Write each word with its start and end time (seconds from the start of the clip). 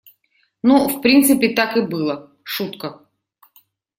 Ну, 0.63 0.87
в 0.87 0.99
принципе, 1.03 1.53
так 1.53 1.77
и 1.77 1.81
было— 1.81 2.35
шутка. 2.43 3.07